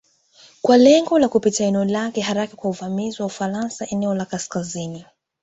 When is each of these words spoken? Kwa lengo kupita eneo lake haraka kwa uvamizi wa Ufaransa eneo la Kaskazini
Kwa 0.61 0.77
lengo 0.77 1.29
kupita 1.29 1.63
eneo 1.63 1.85
lake 1.85 2.21
haraka 2.21 2.55
kwa 2.55 2.69
uvamizi 2.69 3.21
wa 3.21 3.25
Ufaransa 3.25 3.87
eneo 3.89 4.13
la 4.15 4.25
Kaskazini 4.25 5.05